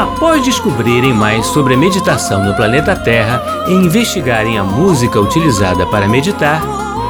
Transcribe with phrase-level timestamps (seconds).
[0.00, 6.08] Após descobrirem mais sobre a meditação no planeta Terra e investigarem a música utilizada para
[6.08, 6.62] meditar,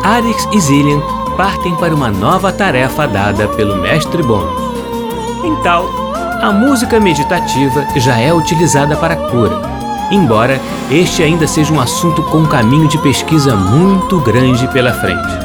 [0.03, 1.01] Arix e Zillian
[1.37, 4.61] partem para uma nova tarefa dada pelo mestre Bônus.
[5.63, 5.85] Tal,
[6.43, 9.63] a música meditativa já é utilizada para cura,
[10.11, 15.39] embora este ainda seja um assunto com um caminho de pesquisa muito grande pela frente.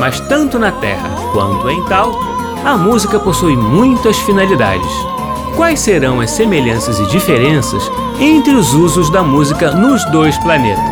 [0.00, 2.18] Mas tanto na Terra quanto em tal,
[2.64, 5.13] a música possui muitas finalidades
[5.56, 7.88] Quais serão as semelhanças e diferenças
[8.18, 10.82] entre os usos da música nos dois planetas?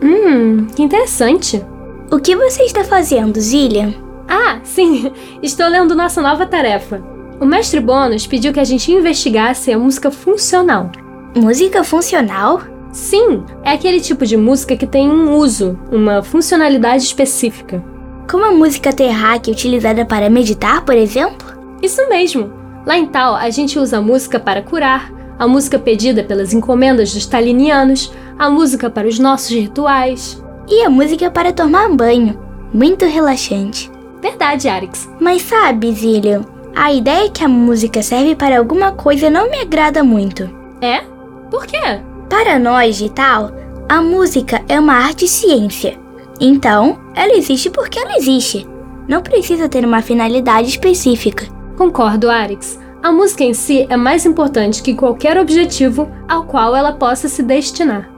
[0.00, 1.64] Hum, que interessante.
[2.12, 3.92] O que você está fazendo, Zillian?
[4.28, 5.12] Ah, sim,
[5.42, 7.02] estou lendo nossa nova tarefa.
[7.40, 10.92] O mestre Bônus pediu que a gente investigasse a música funcional.
[11.34, 12.60] Música funcional?
[12.92, 17.82] Sim, é aquele tipo de música que tem um uso, uma funcionalidade específica.
[18.28, 21.46] Como a música terráquea utilizada para meditar, por exemplo?
[21.80, 22.52] Isso mesmo.
[22.84, 27.14] Lá em Tal, a gente usa a música para curar, a música pedida pelas encomendas
[27.14, 30.42] dos talinianos, a música para os nossos rituais.
[30.68, 32.38] E a música para tomar banho.
[32.74, 33.90] Muito relaxante.
[34.20, 35.08] Verdade, Arix.
[35.20, 40.02] Mas sabe, Zillian, a ideia que a música serve para alguma coisa não me agrada
[40.02, 40.50] muito.
[40.80, 41.02] É?
[41.50, 42.00] Por quê?
[42.28, 43.50] Para nós de tal,
[43.88, 45.98] a música é uma arte e ciência.
[46.40, 48.66] Então, ela existe porque ela existe.
[49.08, 51.46] Não precisa ter uma finalidade específica.
[51.76, 52.78] Concordo, Arix.
[53.02, 57.42] A música em si é mais importante que qualquer objetivo ao qual ela possa se
[57.42, 58.08] destinar.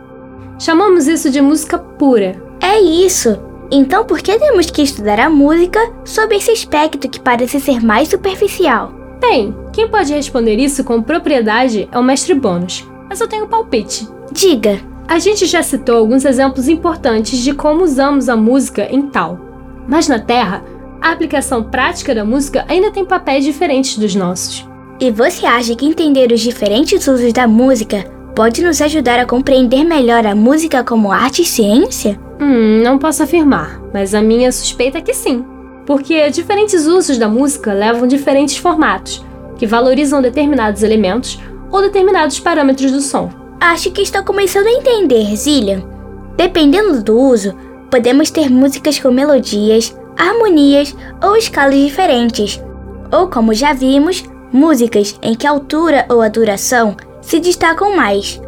[0.59, 2.37] Chamamos isso de música pura.
[2.61, 3.41] É isso.
[3.71, 8.09] Então, por que temos que estudar a música sob esse aspecto que parece ser mais
[8.09, 8.93] superficial?
[9.19, 13.49] Bem, quem pode responder isso com propriedade é o mestre Bônus mas eu tenho um
[13.49, 14.09] palpite.
[14.33, 14.81] Diga.
[15.07, 19.39] A gente já citou alguns exemplos importantes de como usamos a música em tal.
[19.87, 20.65] Mas na Terra,
[20.99, 24.67] a aplicação prática da música ainda tem papéis diferentes dos nossos.
[24.99, 28.03] E você acha que entender os diferentes usos da música
[28.35, 32.19] pode nos ajudar a compreender melhor a música como arte e ciência?
[32.41, 35.45] Hum, não posso afirmar, mas a minha suspeita é que sim.
[35.85, 39.23] Porque diferentes usos da música levam diferentes formatos,
[39.59, 41.39] que valorizam determinados elementos
[41.73, 43.31] ou determinados parâmetros do som.
[43.59, 45.83] Acho que estou começando a entender, Zillian.
[46.37, 47.55] Dependendo do uso,
[47.91, 52.63] podemos ter músicas com melodias, harmonias ou escalas diferentes.
[53.11, 58.41] Ou, como já vimos, músicas em que a altura ou a duração se destacam mais.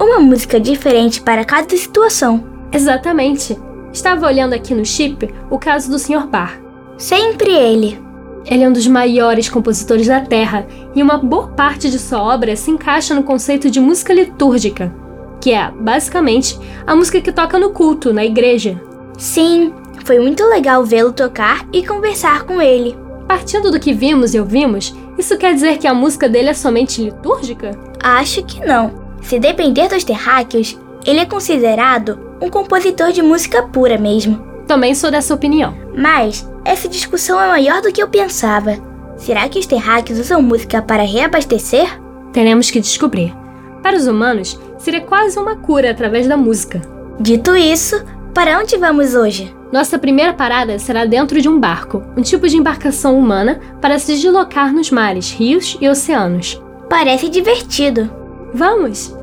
[0.00, 2.44] Uma música diferente para cada situação.
[2.72, 3.56] Exatamente.
[3.92, 6.26] Estava olhando aqui no chip o caso do Sr.
[6.26, 6.60] Bar.
[6.98, 8.03] Sempre ele.
[8.46, 12.54] Ele é um dos maiores compositores da Terra e uma boa parte de sua obra
[12.56, 14.94] se encaixa no conceito de música litúrgica,
[15.40, 18.80] que é, basicamente, a música que toca no culto, na igreja.
[19.16, 19.72] Sim,
[20.04, 22.96] foi muito legal vê-lo tocar e conversar com ele.
[23.26, 27.02] Partindo do que vimos e ouvimos, isso quer dizer que a música dele é somente
[27.02, 27.70] litúrgica?
[28.02, 28.92] Acho que não.
[29.22, 34.53] Se depender dos terráqueos, ele é considerado um compositor de música pura mesmo.
[34.66, 35.74] Também sou dessa opinião.
[35.96, 38.78] Mas essa discussão é maior do que eu pensava.
[39.16, 42.00] Será que os terráqueos usam música para reabastecer?
[42.32, 43.34] Teremos que descobrir.
[43.82, 46.80] Para os humanos, seria quase uma cura através da música.
[47.20, 48.02] Dito isso,
[48.32, 49.54] para onde vamos hoje?
[49.72, 54.14] Nossa primeira parada será dentro de um barco, um tipo de embarcação humana para se
[54.14, 56.60] deslocar nos mares, rios e oceanos.
[56.88, 58.10] Parece divertido.
[58.52, 59.14] Vamos!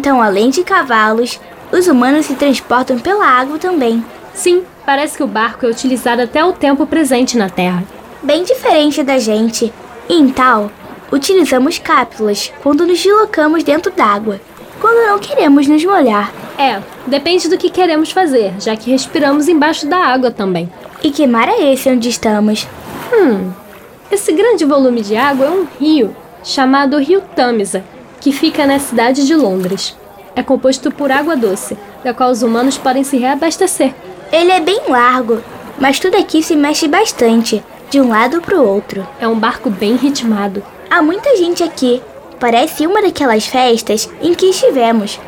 [0.00, 1.38] Então, além de cavalos,
[1.70, 4.02] os humanos se transportam pela água também.
[4.32, 7.84] Sim, parece que o barco é utilizado até o tempo presente na Terra.
[8.22, 9.70] Bem diferente da gente.
[10.08, 10.70] Em tal,
[11.12, 14.40] utilizamos cápsulas quando nos deslocamos dentro d'água,
[14.80, 16.32] quando não queremos nos molhar.
[16.56, 20.72] É, depende do que queremos fazer, já que respiramos embaixo da água também.
[21.02, 22.66] E que mar é esse onde estamos?
[23.12, 23.50] Hum,
[24.10, 27.84] esse grande volume de água é um rio chamado Rio Tamisa,
[28.20, 29.96] que fica na cidade de Londres.
[30.36, 33.94] É composto por água doce, da qual os humanos podem se reabastecer.
[34.30, 35.42] Ele é bem largo,
[35.78, 39.06] mas tudo aqui se mexe bastante, de um lado para o outro.
[39.18, 40.62] É um barco bem ritmado.
[40.90, 42.02] Há muita gente aqui.
[42.38, 45.18] Parece uma daquelas festas em que estivemos.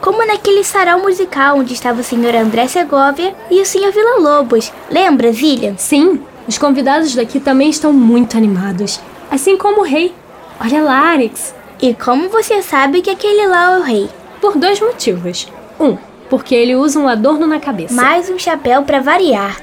[0.00, 2.36] Como naquele sarau musical onde estava o Sr.
[2.36, 3.92] André Segovia e o Sr.
[3.92, 4.72] Vila Lobos.
[4.90, 5.74] Lembra, Zillian?
[5.76, 9.00] Sim, os convidados daqui também estão muito animados.
[9.30, 10.14] Assim como o rei.
[10.60, 11.55] Olha lá, Arix.
[11.80, 14.08] E como você sabe que aquele lá é o rei?
[14.40, 15.46] Por dois motivos.
[15.78, 15.98] Um,
[16.30, 17.94] porque ele usa um adorno na cabeça.
[17.94, 19.60] Mais um chapéu para variar.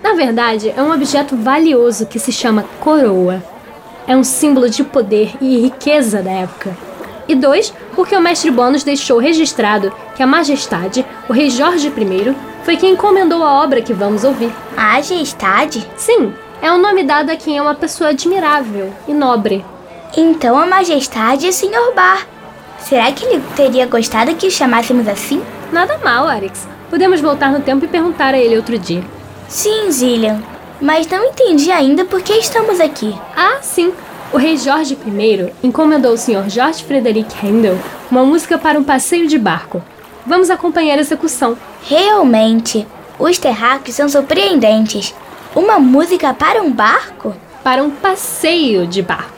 [0.00, 3.42] Na verdade, é um objeto valioso que se chama coroa.
[4.06, 6.76] É um símbolo de poder e riqueza da época.
[7.26, 12.36] E dois, porque o mestre Bônus deixou registrado que a Majestade, o rei Jorge I,
[12.62, 14.52] foi quem encomendou a obra que vamos ouvir.
[14.76, 15.84] Majestade?
[15.96, 19.64] Sim, é o um nome dado a quem é uma pessoa admirável e nobre.
[20.16, 21.94] Então a Majestade é Sr.
[21.94, 22.26] Bar.
[22.80, 25.42] Será que ele teria gostado que o chamássemos assim?
[25.72, 26.68] Nada mal, Arix.
[26.90, 29.02] Podemos voltar no tempo e perguntar a ele outro dia.
[29.48, 30.42] Sim, Zillian.
[30.80, 33.14] Mas não entendi ainda por que estamos aqui.
[33.36, 33.92] Ah, sim.
[34.32, 36.48] O rei Jorge I encomendou ao Sr.
[36.48, 37.78] George Frederick Handel
[38.10, 39.82] uma música para um passeio de barco.
[40.26, 41.56] Vamos acompanhar a execução.
[41.82, 42.86] Realmente,
[43.18, 45.14] os terráqueos são surpreendentes.
[45.54, 47.34] Uma música para um barco?
[47.64, 49.35] Para um passeio de barco.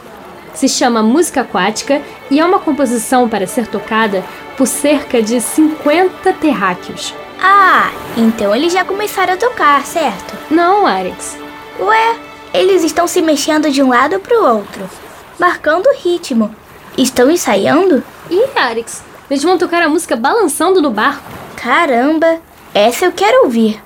[0.59, 4.25] Se chama Música Aquática e é uma composição para ser tocada
[4.57, 7.15] por cerca de 50 terráqueos.
[7.41, 10.37] Ah, então eles já começaram a tocar, certo?
[10.51, 11.39] Não, Alex.
[11.79, 12.17] Ué,
[12.53, 14.91] eles estão se mexendo de um lado para o outro,
[15.39, 16.53] marcando o ritmo.
[16.97, 18.03] Estão ensaiando?
[18.29, 21.31] Ih, Alex, eles vão tocar a música balançando no barco.
[21.55, 22.41] Caramba,
[22.75, 23.81] essa eu quero ouvir.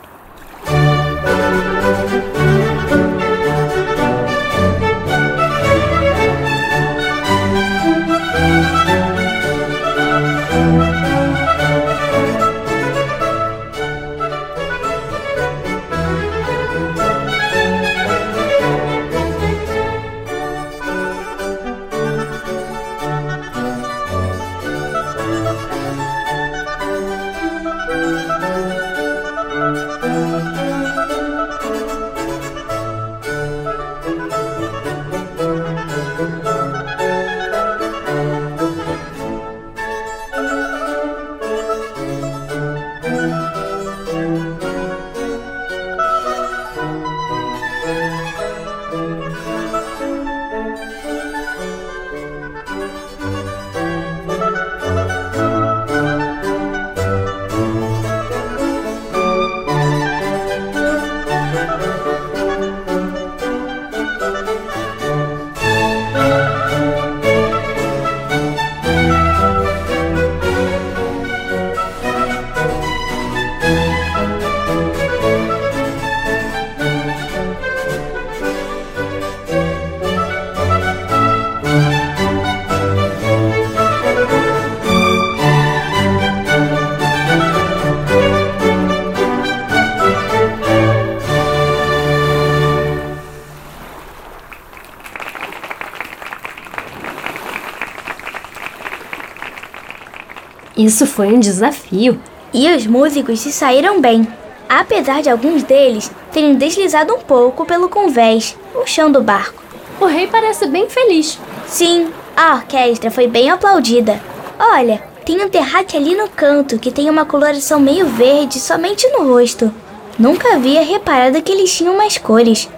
[100.83, 102.19] Isso foi um desafio.
[102.53, 104.27] E os músicos se saíram bem,
[104.69, 109.63] apesar de alguns deles terem deslizado um pouco pelo convés, o chão do barco.
[110.01, 111.39] O rei parece bem feliz.
[111.69, 114.21] Sim, a orquestra foi bem aplaudida.
[114.59, 119.33] Olha, tem um terraque ali no canto que tem uma coloração meio verde somente no
[119.33, 119.73] rosto.
[120.19, 122.69] Nunca havia reparado que eles tinham mais cores.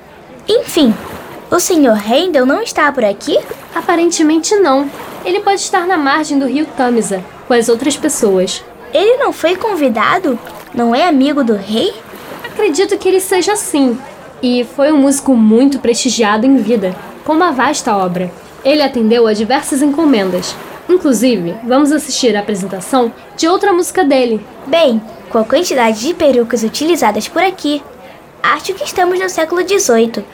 [0.47, 0.93] Enfim,
[1.51, 1.97] o Sr.
[2.07, 3.39] Handel não está por aqui?
[3.75, 4.91] Aparentemente não.
[5.25, 8.65] Ele pode estar na margem do rio Tamisa, com as outras pessoas.
[8.93, 10.39] Ele não foi convidado?
[10.75, 11.93] Não é amigo do rei?
[12.45, 13.99] Acredito que ele seja assim.
[14.43, 18.31] E foi um músico muito prestigiado em vida, com uma vasta obra.
[18.65, 20.55] Ele atendeu a diversas encomendas.
[20.89, 24.45] Inclusive, vamos assistir à apresentação de outra música dele.
[24.67, 27.83] Bem, com a quantidade de perucas utilizadas por aqui,
[28.43, 30.25] acho que estamos no século XVIII.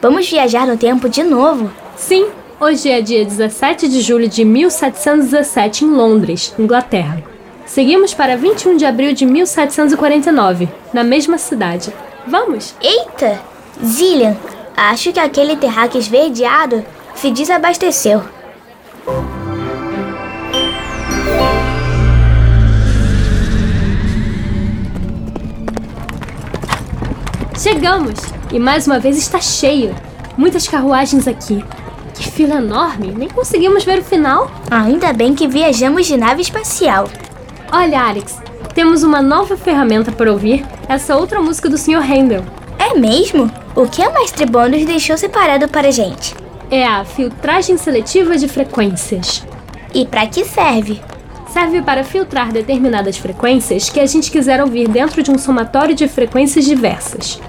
[0.00, 1.70] Vamos viajar no tempo de novo?
[1.96, 2.26] Sim,
[2.60, 7.22] Hoje é dia 17 de julho de 1717 em Londres, Inglaterra.
[7.64, 11.92] Seguimos para 21 de abril de 1749, na mesma cidade.
[12.26, 12.74] Vamos?
[12.82, 13.40] Eita!
[13.80, 14.36] Zillian,
[14.76, 16.84] acho que aquele terraque esverdeado
[17.14, 18.24] se desabasteceu.
[27.56, 28.18] Chegamos!
[28.50, 29.94] E mais uma vez está cheio.
[30.36, 31.62] Muitas carruagens aqui.
[32.18, 33.14] Que fila enorme!
[33.16, 34.50] Nem conseguimos ver o final.
[34.68, 37.08] Ainda bem que viajamos de nave espacial.
[37.70, 38.42] Olha, Alex,
[38.74, 40.66] temos uma nova ferramenta para ouvir.
[40.88, 42.02] Essa outra música do Sr.
[42.02, 42.44] Handel.
[42.76, 43.48] É mesmo?
[43.76, 46.34] O que a Mestre Bônus deixou separado para a gente?
[46.68, 49.46] É a filtragem seletiva de frequências.
[49.94, 51.00] E para que serve?
[51.52, 56.08] Serve para filtrar determinadas frequências que a gente quiser ouvir dentro de um somatório de
[56.08, 57.40] frequências diversas.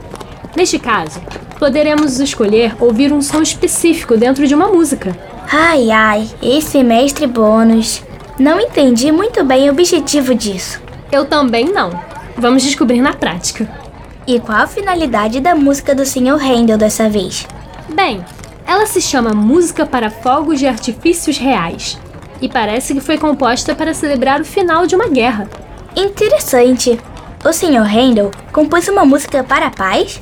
[0.55, 1.19] Neste caso,
[1.59, 5.15] poderemos escolher ouvir um som específico dentro de uma música.
[5.51, 8.01] Ai ai, esse mestre bônus.
[8.39, 10.81] Não entendi muito bem o objetivo disso.
[11.11, 11.91] Eu também não.
[12.37, 13.69] Vamos descobrir na prática.
[14.25, 16.39] E qual a finalidade da música do Sr.
[16.41, 17.45] Handel dessa vez?
[17.89, 18.23] Bem,
[18.65, 21.99] ela se chama Música para Fogos de Artifícios Reais
[22.41, 25.49] e parece que foi composta para celebrar o final de uma guerra.
[25.95, 26.99] Interessante.
[27.43, 27.83] O Sr.
[27.83, 30.21] Handel compôs uma música para a paz?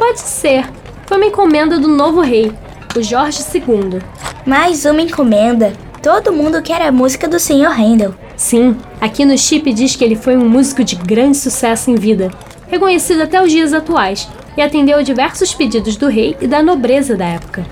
[0.00, 0.64] Pode ser.
[1.04, 2.50] Foi uma encomenda do novo rei,
[2.96, 4.00] o Jorge II.
[4.46, 5.74] Mais uma encomenda.
[6.02, 7.78] Todo mundo quer a música do Sr.
[7.78, 8.14] Handel.
[8.34, 12.30] Sim, aqui no chip diz que ele foi um músico de grande sucesso em vida,
[12.66, 14.26] reconhecido até os dias atuais,
[14.56, 17.66] e atendeu a diversos pedidos do rei e da nobreza da época.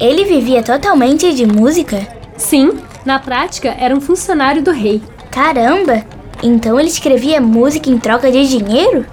[0.00, 2.00] Ele vivia totalmente de música?
[2.34, 5.02] Sim, na prática era um funcionário do rei.
[5.30, 6.02] Caramba!
[6.42, 9.04] Então ele escrevia música em troca de dinheiro?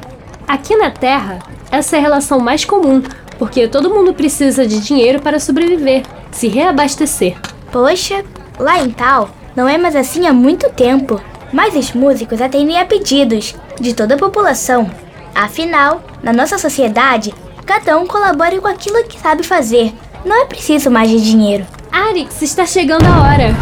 [0.47, 1.39] Aqui na Terra,
[1.71, 3.01] essa é a relação mais comum,
[3.39, 7.37] porque todo mundo precisa de dinheiro para sobreviver, se reabastecer.
[7.71, 8.25] Poxa,
[8.59, 11.19] lá em tal, não é mais assim há muito tempo.
[11.53, 14.89] Mas os músicos atendem a pedidos de toda a população.
[15.33, 17.33] Afinal, na nossa sociedade,
[17.65, 19.93] cada um colabora com aquilo que sabe fazer.
[20.25, 21.65] Não é preciso mais de dinheiro.
[21.91, 23.55] Arix, está chegando a hora.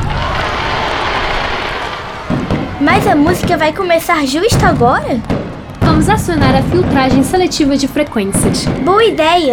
[2.82, 5.20] Mas a música vai começar justo agora?
[6.00, 8.64] Vamos acionar a filtragem seletiva de frequências.
[8.86, 9.52] Boa ideia!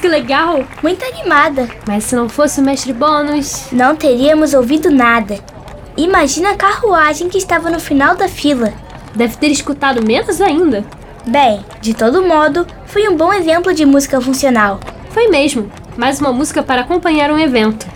[0.00, 0.64] Que legal!
[0.82, 1.68] Muito animada.
[1.86, 3.66] Mas se não fosse o mestre Bônus.
[3.70, 5.38] Não teríamos ouvido nada.
[5.96, 8.72] Imagina a carruagem que estava no final da fila.
[9.14, 10.84] Deve ter escutado menos ainda.
[11.26, 14.80] Bem, de todo modo, foi um bom exemplo de música funcional.
[15.10, 15.70] Foi mesmo.
[15.96, 17.86] Mais uma música para acompanhar um evento.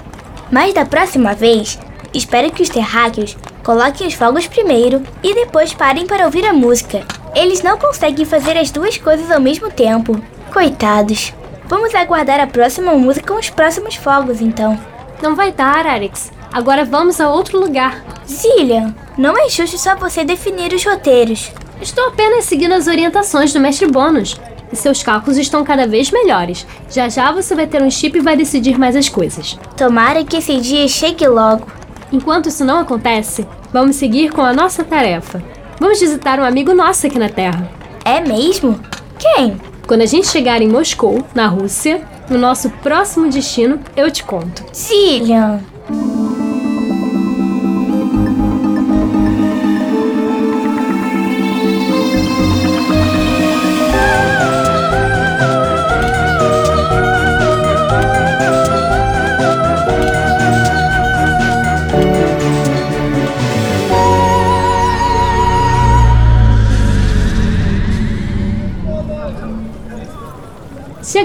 [0.50, 1.78] Mas da próxima vez,
[2.12, 7.02] espero que os terráqueos coloquem os fogos primeiro e depois parem para ouvir a música.
[7.34, 10.20] Eles não conseguem fazer as duas coisas ao mesmo tempo.
[10.52, 11.32] Coitados.
[11.66, 14.78] Vamos aguardar a próxima música com os próximos fogos, então.
[15.22, 16.30] Não vai dar, Alex.
[16.52, 18.04] Agora vamos a outro lugar.
[18.28, 21.50] Zillian, não é justo só você definir os roteiros.
[21.80, 24.38] Estou apenas seguindo as orientações do mestre Bônus.
[24.72, 26.66] E seus cálculos estão cada vez melhores.
[26.90, 29.58] Já já você vai ter um chip e vai decidir mais as coisas.
[29.76, 31.66] Tomara que esse dia chegue logo.
[32.12, 35.42] Enquanto isso não acontece, vamos seguir com a nossa tarefa.
[35.80, 37.68] Vamos visitar um amigo nosso aqui na Terra.
[38.04, 38.78] É mesmo?
[39.18, 39.60] Quem?
[39.86, 44.64] Quando a gente chegar em Moscou, na Rússia, no nosso próximo destino, eu te conto.
[44.74, 45.60] Zillian.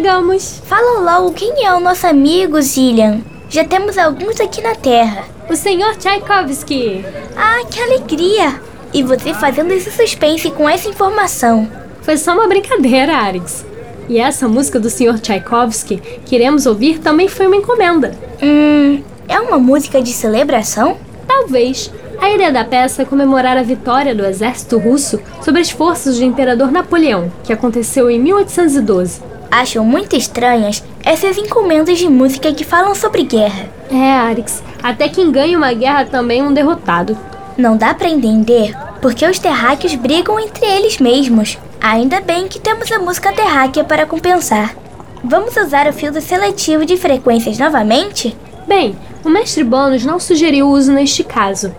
[0.09, 0.59] Chegamos!
[0.65, 3.19] Fala logo quem é o nosso amigo, Zillian.
[3.47, 5.23] Já temos alguns aqui na Terra.
[5.47, 7.05] O senhor Tchaikovsky!
[7.37, 8.59] Ah, que alegria!
[8.91, 11.69] E você fazendo esse suspense com essa informação.
[12.01, 13.63] Foi só uma brincadeira, Arix.
[14.09, 18.17] E essa música do senhor Tchaikovsky que iremos ouvir também foi uma encomenda.
[18.41, 20.97] Hum, é uma música de celebração?
[21.27, 21.93] Talvez.
[22.19, 26.25] A ideia da peça é comemorar a vitória do exército russo sobre as forças do
[26.25, 29.29] imperador Napoleão, que aconteceu em 1812.
[29.51, 33.67] Acho muito estranhas essas encomendas de música que falam sobre guerra.
[33.91, 34.63] É, Arix.
[34.81, 37.17] Até quem ganha uma guerra também é um derrotado.
[37.57, 41.57] Não dá para entender porque os terráqueos brigam entre eles mesmos.
[41.81, 44.75] Ainda bem que temos a música terráquea para compensar.
[45.23, 48.35] Vamos usar o filtro seletivo de frequências novamente?
[48.67, 51.73] Bem, o mestre Bônus não sugeriu o uso neste caso.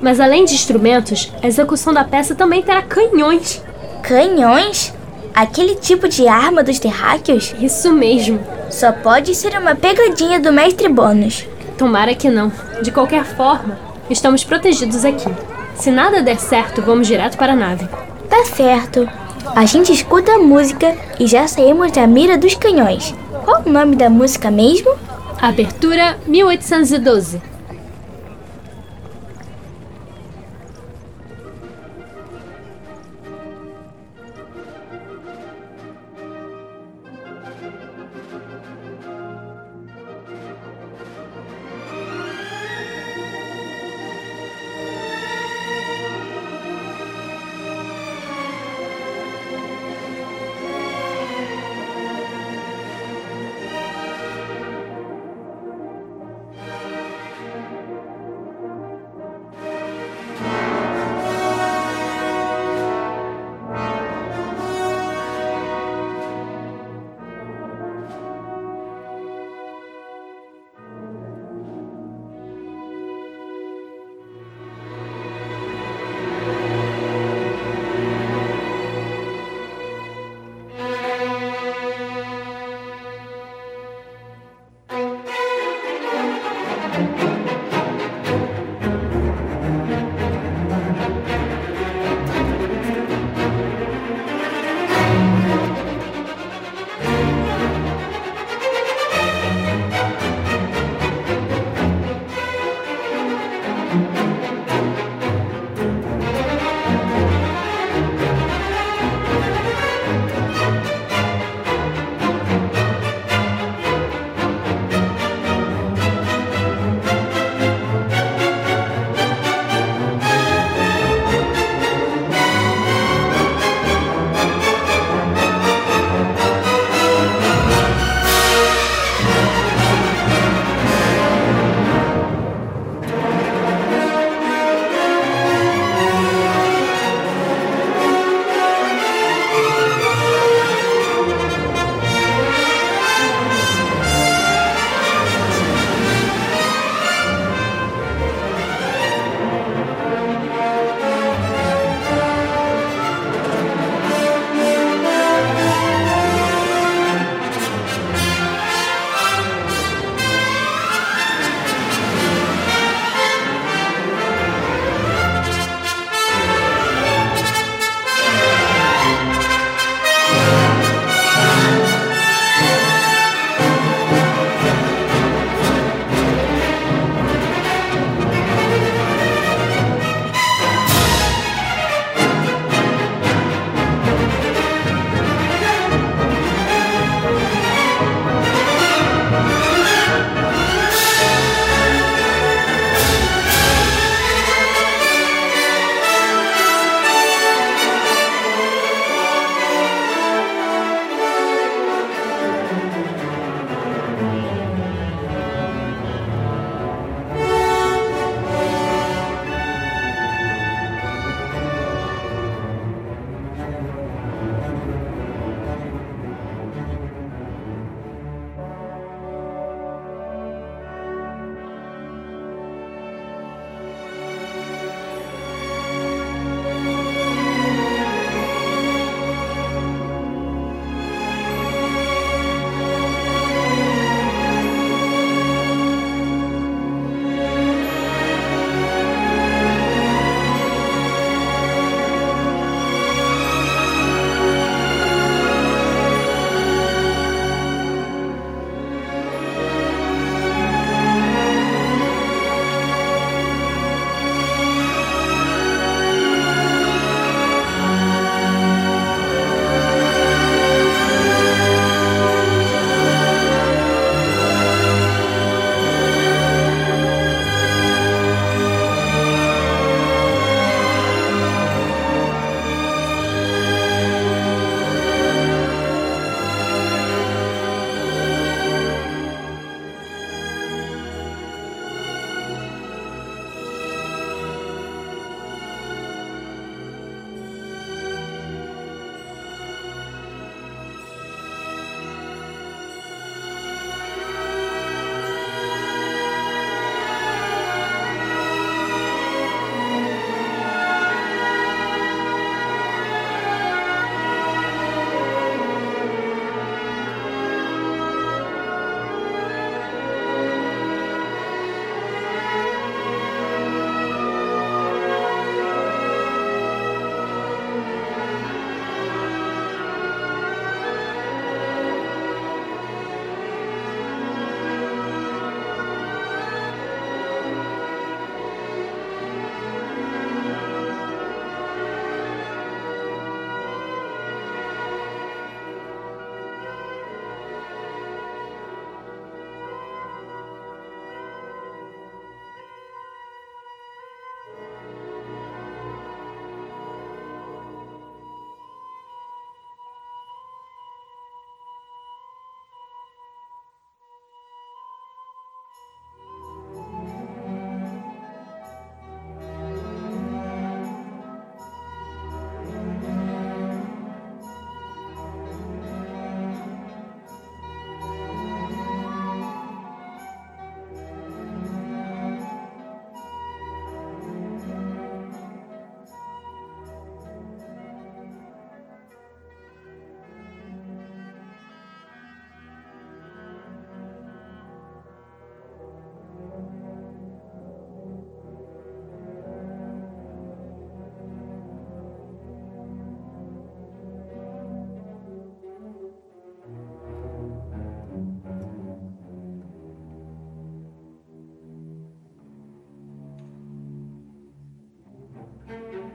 [0.00, 3.62] Mas além de instrumentos, a execução da peça também terá canhões.
[4.02, 4.94] Canhões?
[5.36, 7.54] Aquele tipo de arma dos terráqueos?
[7.60, 8.40] Isso mesmo.
[8.70, 11.46] Só pode ser uma pegadinha do mestre Bônus.
[11.76, 12.50] Tomara que não.
[12.82, 15.28] De qualquer forma, estamos protegidos aqui.
[15.74, 17.86] Se nada der certo, vamos direto para a nave.
[18.30, 19.06] Tá certo.
[19.54, 23.14] A gente escuta a música e já saímos da mira dos canhões.
[23.44, 24.90] Qual o nome da música mesmo?
[25.38, 27.42] Abertura 1812.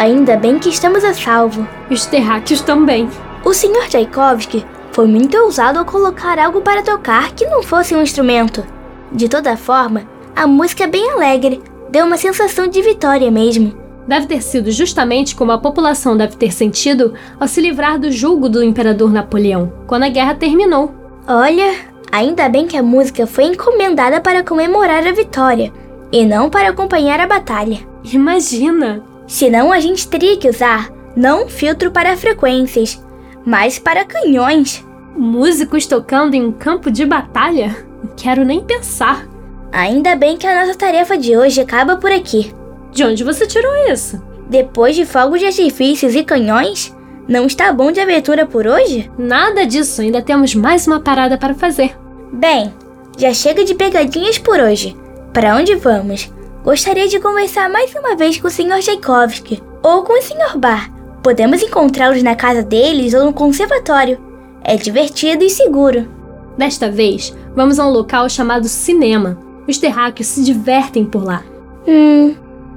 [0.02, 1.68] Ainda bem que estamos a salvo.
[1.88, 3.08] Os terráqueos também.
[3.45, 3.88] O Sr.
[3.88, 8.66] Tchaikovsky foi muito ousado ao colocar algo para tocar que não fosse um instrumento.
[9.12, 10.02] De toda forma,
[10.36, 13.80] a música é bem alegre, deu uma sensação de vitória mesmo.
[14.08, 18.49] Deve ter sido justamente como a população deve ter sentido ao se livrar do julgo
[18.49, 20.91] do imperador Napoleão, quando a guerra terminou.
[21.28, 21.76] Olha,
[22.12, 25.72] ainda bem que a música foi encomendada para comemorar a vitória
[26.12, 27.78] e não para acompanhar a batalha.
[28.04, 29.11] Imagina!
[29.32, 33.01] Senão a gente teria que usar não filtro para frequências,
[33.45, 34.86] mas para canhões.
[35.15, 37.73] Músicos tocando em um campo de batalha?
[38.03, 39.25] Não quero nem pensar.
[39.71, 42.53] Ainda bem que a nossa tarefa de hoje acaba por aqui.
[42.91, 44.21] De onde você tirou isso?
[44.49, 46.93] Depois de fogos de artifícios e canhões,
[47.25, 49.09] não está bom de abertura por hoje?
[49.17, 51.97] Nada disso, ainda temos mais uma parada para fazer.
[52.34, 52.73] Bem,
[53.17, 54.93] já chega de pegadinhas por hoje.
[55.32, 56.29] Para onde vamos?
[56.64, 58.82] Gostaria de conversar mais uma vez com o Sr.
[58.82, 60.59] Tchaikovsky ou com o Sr.
[60.59, 60.91] Bar.
[61.24, 64.20] Podemos encontrá-los na casa deles ou no conservatório.
[64.64, 66.07] É divertido e seguro.
[66.55, 69.39] Desta vez, vamos a um local chamado cinema.
[69.68, 71.43] Os terráqueos se divertem por lá.
[71.88, 72.36] Hum,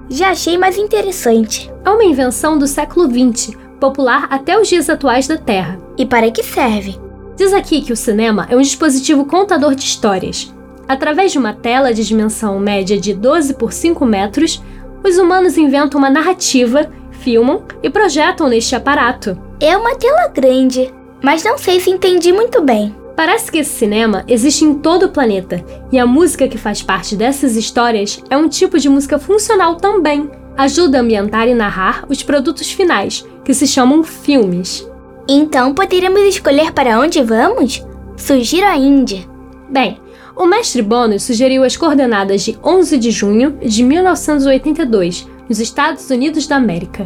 [0.09, 1.70] já achei mais interessante.
[1.85, 5.78] É uma invenção do século XX, popular até os dias atuais da Terra.
[5.99, 6.99] E para que serve?
[7.37, 10.55] Diz aqui que o cinema é um dispositivo contador de histórias.
[10.87, 14.62] Através de uma tela de dimensão média de 12 por 5 metros,
[15.03, 19.39] os humanos inventam uma narrativa, filmam e projetam neste aparato.
[19.61, 22.95] É uma tela grande, mas não sei se entendi muito bem.
[23.16, 27.14] Parece que esse cinema existe em todo o planeta, e a música que faz parte
[27.14, 30.28] dessas histórias é um tipo de música funcional também.
[30.57, 34.89] Ajuda a ambientar e narrar os produtos finais, que se chamam filmes.
[35.28, 37.85] Então poderíamos escolher para onde vamos?
[38.16, 39.24] Sugiro a Índia.
[39.70, 39.99] Bem,
[40.37, 46.47] o mestre Bônus sugeriu as coordenadas de 11 de junho de 1982, nos Estados Unidos
[46.47, 47.05] da América.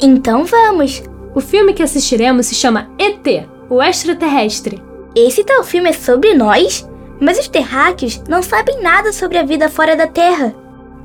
[0.00, 1.02] Então vamos!
[1.34, 4.82] O filme que assistiremos se chama ET, o extraterrestre.
[5.14, 6.88] Esse tal filme é sobre nós?
[7.20, 10.54] Mas os terráqueos não sabem nada sobre a vida fora da Terra.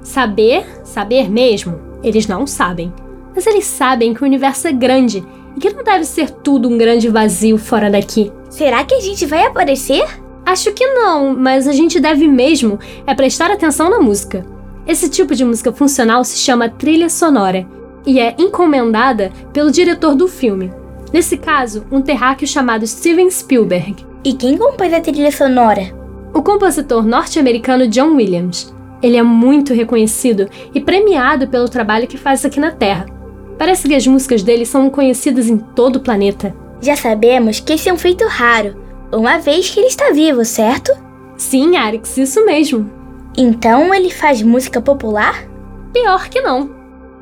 [0.04, 2.94] Saber, saber mesmo, eles não sabem.
[3.36, 6.78] Mas eles sabem que o universo é grande e que não deve ser tudo um
[6.78, 8.32] grande vazio fora daqui.
[8.50, 10.06] Será que a gente vai aparecer?
[10.46, 14.46] Acho que não, mas a gente deve mesmo é prestar atenção na música.
[14.86, 17.66] Esse tipo de música funcional se chama trilha sonora
[18.06, 20.72] e é encomendada pelo diretor do filme.
[21.14, 24.06] Nesse caso, um terráqueo chamado Steven Spielberg.
[24.24, 25.94] E quem compôs a trilha sonora?
[26.34, 28.74] O compositor norte-americano John Williams.
[29.02, 33.06] Ele é muito reconhecido e premiado pelo trabalho que faz aqui na Terra.
[33.58, 36.56] Parece que as músicas dele são conhecidas em todo o planeta.
[36.82, 38.76] Já sabemos que esse é um feito raro,
[39.14, 40.92] uma vez que ele está vivo, certo?
[41.38, 42.92] Sim, Arix, isso mesmo.
[43.38, 45.46] Então ele faz música popular?
[45.94, 46.70] Pior que não.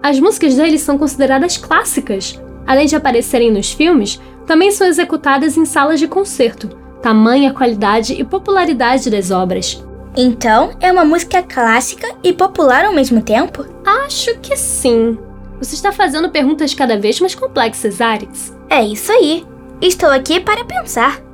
[0.01, 2.39] As músicas dele são consideradas clássicas.
[2.65, 6.69] Além de aparecerem nos filmes, também são executadas em salas de concerto.
[7.01, 9.83] Tamanha qualidade e popularidade das obras.
[10.15, 13.65] Então, é uma música clássica e popular ao mesmo tempo?
[13.85, 15.17] Acho que sim.
[15.59, 18.53] Você está fazendo perguntas cada vez mais complexas, Arix.
[18.69, 19.45] É isso aí.
[19.81, 21.30] Estou aqui para pensar.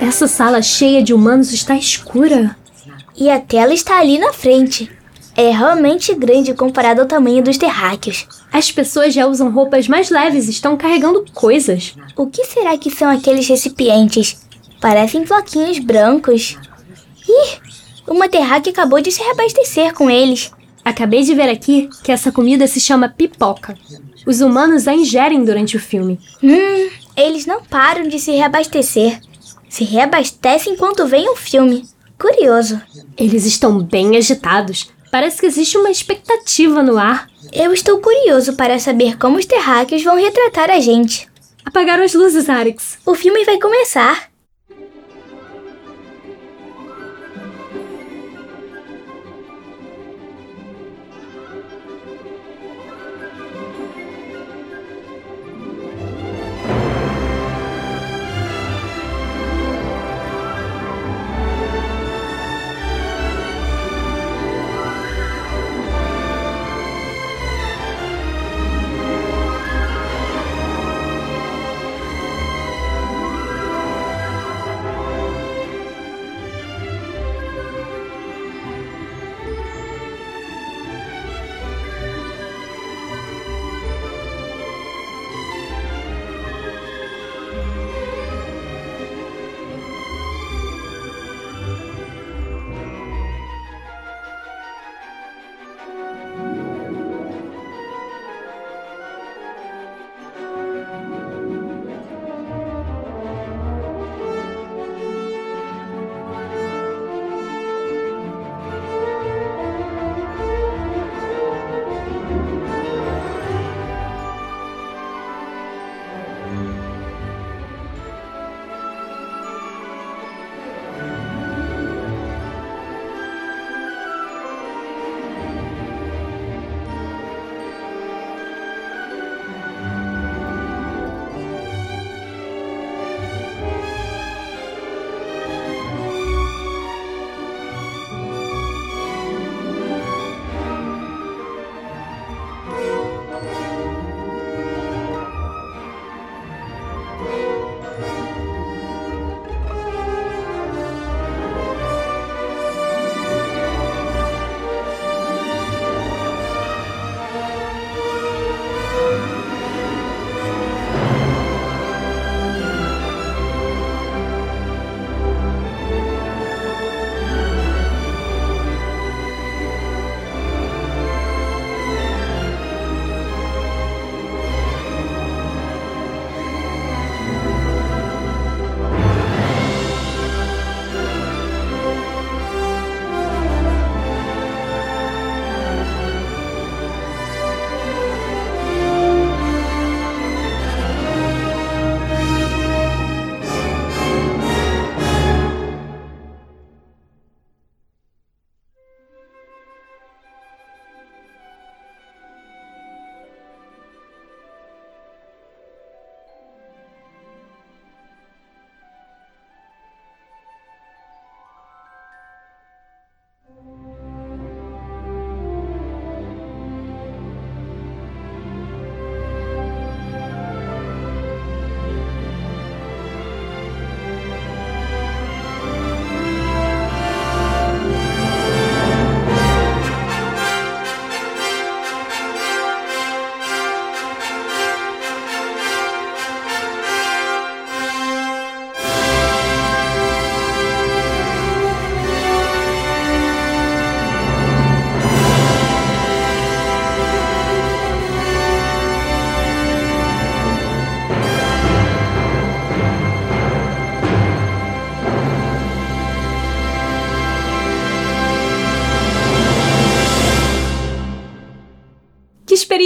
[0.00, 2.54] Essa sala cheia de humanos está escura.
[3.16, 4.90] E a tela está ali na frente.
[5.34, 8.26] É realmente grande comparado ao tamanho dos terráqueos.
[8.52, 11.94] As pessoas já usam roupas mais leves e estão carregando coisas.
[12.14, 14.36] O que será que são aqueles recipientes?
[14.80, 16.58] Parecem floquinhos brancos.
[17.26, 17.58] Ih,
[18.06, 20.50] uma terráquea acabou de se reabastecer com eles.
[20.84, 23.76] Acabei de ver aqui que essa comida se chama pipoca.
[24.26, 26.18] Os humanos a ingerem durante o filme.
[26.42, 29.20] Hum, eles não param de se reabastecer.
[29.68, 31.84] Se reabastecem enquanto vem o filme.
[32.18, 32.80] Curioso.
[33.16, 34.90] Eles estão bem agitados.
[35.10, 37.28] Parece que existe uma expectativa no ar.
[37.52, 41.28] Eu estou curioso para saber como os terráqueos vão retratar a gente.
[41.64, 42.98] Apagaram as luzes, Arix.
[43.04, 44.31] O filme vai começar.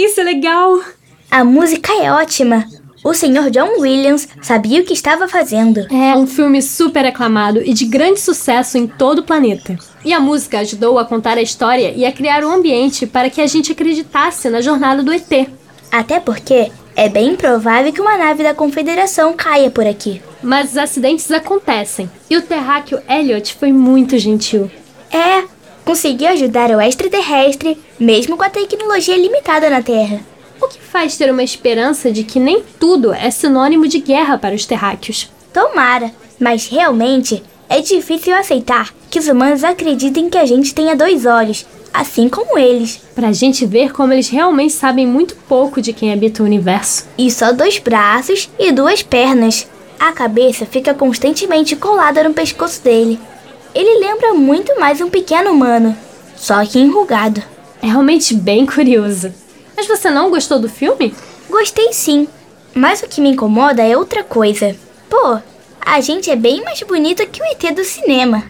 [0.07, 0.79] Que experiência legal!
[1.29, 2.65] A música é ótima.
[3.03, 5.85] O senhor John Williams sabia o que estava fazendo.
[5.91, 9.77] É um filme super aclamado e de grande sucesso em todo o planeta.
[10.05, 13.41] E a música ajudou a contar a história e a criar um ambiente para que
[13.41, 15.49] a gente acreditasse na jornada do ET.
[15.91, 20.21] Até porque é bem provável que uma nave da Confederação caia por aqui.
[20.41, 22.09] Mas os acidentes acontecem.
[22.29, 24.71] E o terráqueo Elliot foi muito gentil.
[25.11, 25.43] É,
[25.87, 30.19] conseguiu ajudar o extraterrestre, mesmo com a tecnologia limitada na Terra.
[30.61, 34.53] O que faz ter uma esperança de que nem tudo é sinônimo de guerra para
[34.53, 35.31] os terráqueos.
[35.53, 41.25] Tomara, mas realmente é difícil aceitar que os humanos acreditem que a gente tenha dois
[41.25, 42.99] olhos, assim como eles.
[43.15, 47.07] Pra gente ver como eles realmente sabem muito pouco de quem habita o universo.
[47.17, 49.65] E só dois braços e duas pernas.
[49.97, 53.17] A cabeça fica constantemente colada no pescoço dele.
[53.77, 55.95] Ele lembra muito mais um pequeno humano,
[56.35, 57.43] só que enrugado.
[57.79, 59.31] É realmente bem curioso.
[59.75, 61.13] Mas você não gostou do filme?
[61.47, 62.27] Gostei sim,
[62.73, 64.75] mas o que me incomoda é outra coisa.
[65.07, 65.37] Pô,
[65.79, 68.41] a gente é bem mais bonito que o ET do cinema.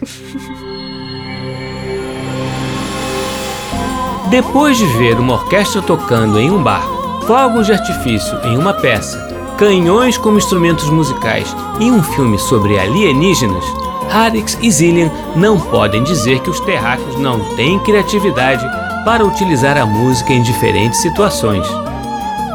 [4.30, 6.88] Depois de ver uma orquestra tocando em um bar,
[7.26, 13.66] fogos de artifício em uma peça, canhões como instrumentos musicais e um filme sobre alienígenas,
[14.12, 18.64] Harix e Zillian não podem dizer que os terráqueos não têm criatividade
[19.04, 21.66] para utilizar a música em diferentes situações.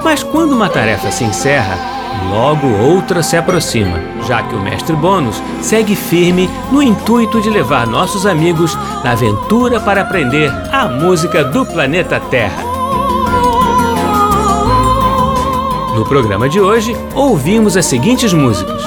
[0.03, 1.77] Mas quando uma tarefa se encerra,
[2.29, 7.87] logo outra se aproxima, já que o mestre Bônus segue firme no intuito de levar
[7.87, 12.63] nossos amigos na aventura para aprender a música do planeta Terra.
[15.95, 18.83] No programa de hoje, ouvimos as seguintes músicas: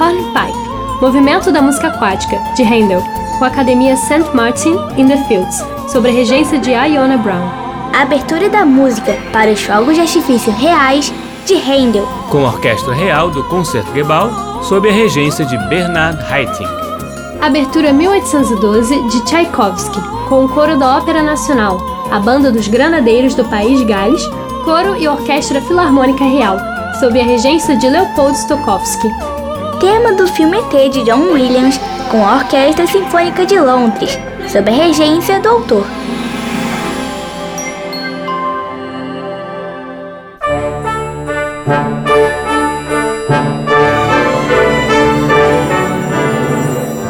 [0.00, 0.69] Hornpipe,
[1.00, 3.00] Movimento da Música Aquática, de Handel,
[3.38, 4.34] com a Academia St.
[4.34, 7.48] Martin in the Fields, sob a regência de Iona Brown.
[7.94, 11.10] A abertura da música para os fogos de artifício reais
[11.46, 16.70] de Handel, com a Orquestra Real do Concertgebouw, sob a regência de Bernard Haitink.
[17.40, 21.80] Abertura 1812 de Tchaikovsky, com o coro da Ópera Nacional,
[22.10, 24.22] a Banda dos Granadeiros do País Gales,
[24.66, 26.58] coro e Orquestra Filarmônica Real,
[27.00, 29.08] sob a regência de Leopold Stokowski.
[29.80, 34.74] Tema do filme ET de John Williams com a Orquestra Sinfônica de Londres, sob a
[34.74, 35.86] regência do autor.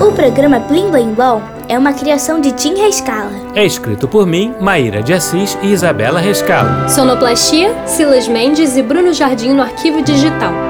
[0.00, 3.32] O programa Blim Blim Blom é uma criação de Tim Rescala.
[3.52, 6.88] É escrito por mim, Maíra de Assis e Isabela Rescalo.
[6.88, 10.69] Sonoplastia, Silas Mendes e Bruno Jardim no arquivo digital.